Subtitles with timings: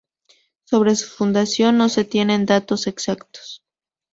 [0.63, 3.61] Sobre su fundación no se tienen datos exactos.